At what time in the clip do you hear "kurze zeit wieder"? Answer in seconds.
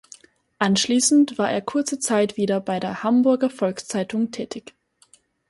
1.61-2.59